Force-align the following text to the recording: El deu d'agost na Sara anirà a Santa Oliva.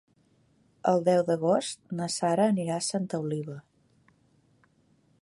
El 0.91 1.03
deu 1.09 1.21
d'agost 1.27 1.93
na 1.99 2.09
Sara 2.15 2.49
anirà 2.55 2.81
a 2.81 2.87
Santa 2.89 3.23
Oliva. 3.27 3.63